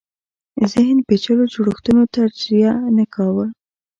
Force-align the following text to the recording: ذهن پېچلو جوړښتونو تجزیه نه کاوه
ذهن 0.71 0.97
پېچلو 1.07 1.43
جوړښتونو 1.53 2.01
تجزیه 2.15 2.71
نه 2.97 3.05
کاوه 3.13 3.45